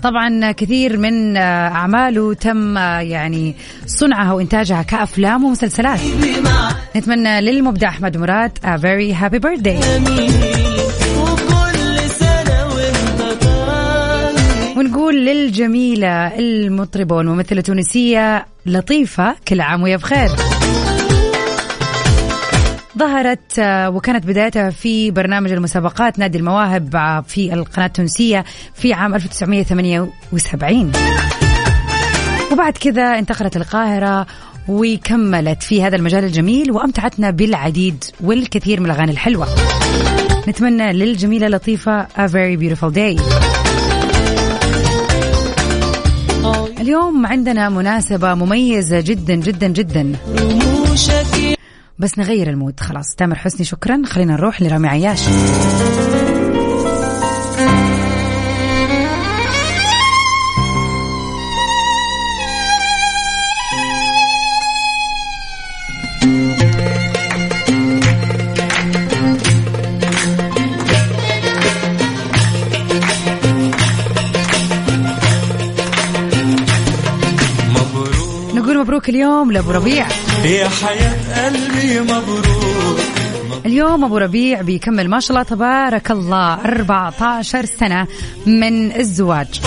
طبعا 0.03 0.51
كثير 0.51 0.97
من 0.97 1.37
أعماله 1.37 2.33
تم 2.33 2.77
يعني 2.77 3.55
صنعها 3.85 4.33
وإنتاجها 4.33 4.81
كأفلام 4.81 5.43
ومسلسلات. 5.43 5.99
نتمنى 6.97 7.41
للمبدع 7.41 7.89
أحمد 7.89 8.17
مراد 8.17 8.57
a 8.57 8.77
very 8.77 9.13
happy 9.21 9.39
birthday. 9.39 9.77
ونقول 14.77 15.25
للجميلة 15.25 16.39
المطربة 16.39 17.15
والممثلة 17.15 17.59
التونسية 17.59 18.45
لطيفة 18.65 19.35
كل 19.47 19.61
عام 19.61 19.83
وهي 19.83 19.97
بخير. 19.97 20.29
ظهرت 22.97 23.59
آه، 23.59 23.89
وكانت 23.89 24.25
بدايتها 24.25 24.69
في 24.69 25.11
برنامج 25.11 25.51
المسابقات 25.51 26.19
نادي 26.19 26.37
المواهب 26.37 26.95
آه، 26.95 27.21
في 27.21 27.53
القناة 27.53 27.85
التونسية 27.85 28.45
في 28.73 28.93
عام 28.93 29.15
1978 29.15 30.91
وبعد 32.51 32.77
كذا 32.77 33.19
انتقلت 33.19 33.57
القاهرة 33.57 34.27
وكملت 34.67 35.63
في 35.63 35.83
هذا 35.83 35.95
المجال 35.95 36.23
الجميل 36.23 36.71
وأمتعتنا 36.71 37.31
بالعديد 37.31 38.03
والكثير 38.21 38.79
من 38.79 38.85
الأغاني 38.85 39.11
الحلوة. 39.11 39.47
نتمنى 40.47 40.93
للجميلة 40.93 41.47
لطيفة 41.47 42.03
a 42.03 42.27
very 42.29 42.57
beautiful 42.57 42.93
day. 42.93 43.21
اليوم 46.81 47.25
عندنا 47.25 47.69
مناسبة 47.69 48.33
مميزة 48.33 48.99
جدا 48.99 49.35
جدا 49.35 49.67
جدا. 49.67 50.13
بس 51.99 52.19
نغير 52.19 52.49
المود 52.49 52.79
خلاص. 52.79 53.15
تامر 53.15 53.35
حسني 53.35 53.65
شكرا. 53.65 54.01
خلينا 54.05 54.33
نروح 54.33 54.61
لرامي 54.61 54.87
عياش. 54.87 55.19
اليوم 79.17 79.51
لأبو 79.51 79.71
ربيع. 79.71 80.07
يا 80.43 80.69
حياة 80.69 81.45
قلبي 81.45 81.99
مبروك. 81.99 82.99
اليوم 83.65 84.03
أبو 84.03 84.17
ربيع 84.17 84.61
بيكمل 84.61 85.09
ما 85.09 85.19
شاء 85.19 85.31
الله 85.31 85.43
تبارك 85.43 86.11
الله. 86.11 86.53
14 86.65 87.65
سنة 87.65 88.07
من 88.45 88.95
الزواج. 88.95 89.61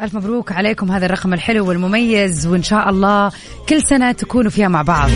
ألف 0.00 0.14
مبروك 0.14 0.52
عليكم. 0.52 0.92
هذا 0.92 1.06
الرقم 1.06 1.34
الحلو 1.34 1.68
والمميز 1.68 2.46
وإن 2.46 2.62
شاء 2.62 2.88
الله 2.88 3.32
كل 3.68 3.82
سنة 3.82 4.12
تكونوا 4.12 4.50
فيها 4.50 4.68
مع 4.68 4.82
بعض. 4.82 5.10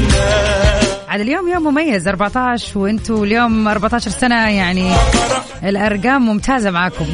عاد 1.09 1.21
اليوم 1.21 1.49
يوم 1.49 1.63
مميز 1.63 2.09
14 2.09 2.79
وإنتوا 2.79 3.25
اليوم 3.25 3.69
14 3.69 4.11
سنة. 4.11 4.51
يعني 4.51 4.93
الأرقام 5.65 6.23
ممتازة 6.27 6.71
معاكم. 6.71 7.07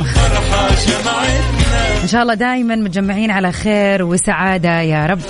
إن 2.02 2.08
شاء 2.08 2.22
الله 2.22 2.34
دائما 2.34 2.76
متجمعين 2.76 3.30
على 3.30 3.52
خير 3.52 4.02
وسعادة 4.02 4.80
يا 4.80 5.06
رب. 5.06 5.20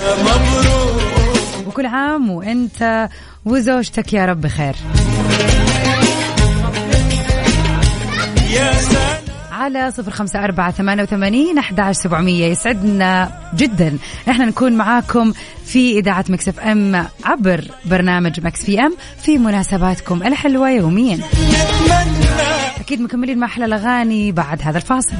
وكل 1.67 1.85
عام 1.85 2.29
وإنت 2.29 3.09
وزوجتك 3.45 4.13
يا 4.13 4.25
رب 4.25 4.41
بخير 4.41 4.75
على 9.51 9.91
صفر 9.91 10.11
خمسة 10.11 10.43
أربعة 10.43 10.71
ثمانية 10.71 11.03
وثمانين 11.03 11.57
أحد 11.57 11.91
سبعمية. 11.91 12.45
يسعدنا 12.45 13.31
جدا. 13.55 13.97
إحنا 14.29 14.45
نكون 14.45 14.73
معاكم 14.73 15.33
في 15.65 15.99
إذاعة 15.99 16.25
Mix 16.29 16.47
FM 16.47 17.05
عبر 17.25 17.63
برنامج 17.85 18.39
Mix 18.45 18.65
PM 18.65 18.95
في 19.21 19.37
مناسباتكم 19.37 20.23
الحلوة 20.23 20.69
يوميا. 20.69 21.19
أكيد 22.79 23.01
مكملين 23.01 23.37
مع 23.37 23.47
أحلى 23.47 23.65
الأغاني 23.65 24.31
بعد 24.31 24.61
هذا 24.61 24.77
الفاصل. 24.77 25.15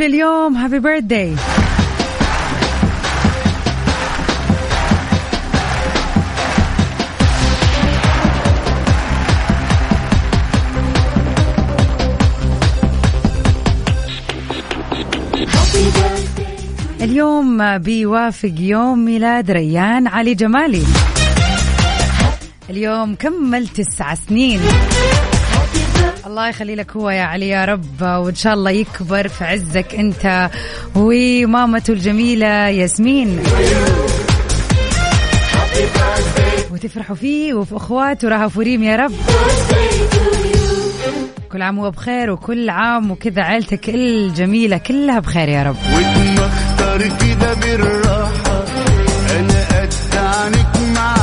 ونقول 0.00 0.14
اليوم 0.14 0.56
هابي 0.56 0.78
بيرثداي 0.78 1.34
اليوم 17.00 17.78
بيوافق 17.78 18.52
يوم 18.58 19.04
ميلاد 19.04 19.50
ريان 19.50 20.06
علي 20.06 20.34
جمالي. 20.34 20.82
اليوم 22.70 23.14
كمل 23.14 23.68
تسع 23.68 24.14
سنين. 24.14 24.60
الله 26.40 26.50
يخلي 26.50 26.74
لك 26.74 26.96
هو 26.96 27.10
يا 27.10 27.22
علي 27.22 27.48
يا 27.48 27.64
رب 27.64 28.02
وإن 28.02 28.34
شاء 28.34 28.54
الله 28.54 28.70
يكبر 28.70 29.28
في 29.28 29.44
عزك 29.44 29.94
أنت 29.94 30.50
ومامته 30.94 31.92
الجميلة 31.92 32.46
ياسمين. 32.68 33.42
وتفرحوا 36.70 37.16
فيه 37.16 37.54
وفي 37.54 37.76
أخواته 37.76 38.28
رهف 38.28 38.56
وريم 38.56 38.82
يا 38.82 38.96
رب. 38.96 39.12
كل 41.52 41.62
عام 41.62 41.78
وهو 41.78 41.90
بخير 41.90 42.30
وكل 42.30 42.70
عام 42.70 43.10
وكذا 43.10 43.42
عيلتك 43.42 43.88
الجميلة 43.88 44.78
كلها 44.78 45.18
بخير 45.18 45.48
يا 45.48 45.62
رب. 45.62 45.76
كده 47.20 47.54
بالراحة 47.54 48.64
أنا 49.30 49.64
قد 49.80 49.94
عنك 50.16 50.76
مع 50.96 51.19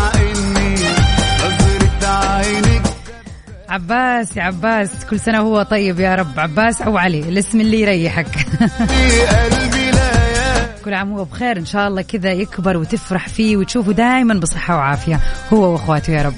عباس 3.77 4.37
يا 4.37 4.43
عباس 4.43 4.89
كل 5.09 5.19
سنة 5.19 5.41
وهو 5.41 5.63
طيب 5.63 5.99
يا 5.99 6.15
رب. 6.15 6.39
عباس 6.39 6.81
أو 6.81 6.97
علي 6.97 7.19
الاسم 7.19 7.61
اللي 7.61 7.81
يريحك. 7.81 8.27
في 8.27 9.21
قلبي 9.21 9.91
ليالي 9.91 10.67
كل 10.85 10.93
عام 10.93 11.11
وهو 11.11 11.23
بخير 11.23 11.57
إن 11.57 11.65
شاء 11.65 11.87
الله 11.87 12.01
كذا 12.01 12.31
يكبر 12.31 12.77
وتفرح 12.77 13.27
فيه 13.27 13.57
وتشوفه 13.57 13.91
دائما 13.91 14.33
بصحة 14.33 14.75
وعافية 14.75 15.19
هو 15.53 15.71
وأخواته 15.71 16.13
يا 16.13 16.21
رب. 16.21 16.33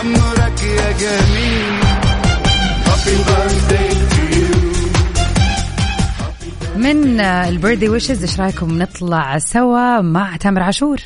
أمرك 0.00 0.62
يا 0.62 0.92
جميل 1.00 1.76
من 6.76 7.20
البيرثدي 7.20 7.88
ويشز 7.88 8.22
إيش 8.22 8.40
رأيكم 8.40 8.78
نطلع 8.82 9.38
سوا 9.38 10.00
مع 10.00 10.36
تامر 10.36 10.62
عاشور؟ 10.62 10.98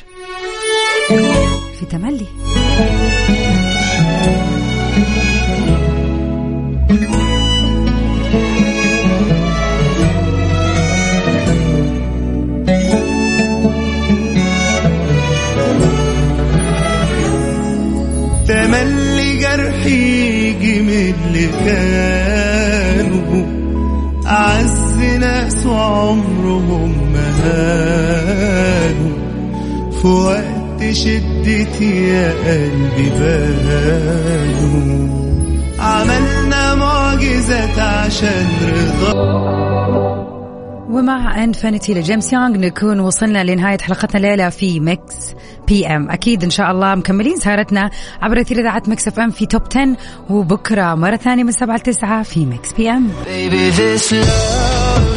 في 1.79 1.85
تملي. 1.91 2.25
شدتي 31.03 32.07
يا 32.07 32.31
قلبي 32.31 33.09
بانوا 33.19 34.81
عملنا 35.79 36.75
معجزات 36.75 37.79
عشان 37.79 38.47
رضا. 38.61 39.13
ومع 40.89 41.43
Infinity 41.43 41.93
ل 41.93 42.00
James 42.00 42.33
Young 42.33 42.57
نكون 42.57 42.99
وصلنا 42.99 43.43
لنهاية 43.43 43.77
حلقتنا 43.77 44.17
الليلة 44.17 44.49
في 44.49 44.79
Mix 44.79 45.15
PM 45.67 46.09
أكيد 46.11 46.43
إن 46.43 46.49
شاء 46.49 46.71
الله 46.71 46.95
مكملين 46.95 47.37
سهرتنا 47.37 47.89
عبر 48.21 48.41
أثير 48.41 48.59
إذاعة 48.59 48.83
Mix 48.87 49.07
FM 49.07 49.31
في 49.31 49.45
Top 49.45 49.61
10 49.71 49.97
وبكرة 50.29 50.95
مرة 50.95 51.15
ثانية 51.15 51.43
من 51.43 51.51
7 51.51 51.75
ل 51.77 51.79
9 51.79 52.23
في 52.23 52.45
Mix 52.45 52.73
PM 52.73 53.09
Baby 53.25 53.77
this 53.77 54.11
love 54.11 55.10